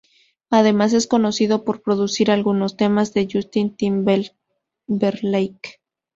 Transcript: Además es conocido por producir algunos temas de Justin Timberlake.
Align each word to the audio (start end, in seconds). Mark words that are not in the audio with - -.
Además 0.49 0.93
es 0.93 1.05
conocido 1.05 1.63
por 1.63 1.83
producir 1.83 2.31
algunos 2.31 2.75
temas 2.75 3.13
de 3.13 3.27
Justin 3.31 3.75
Timberlake. 3.77 4.33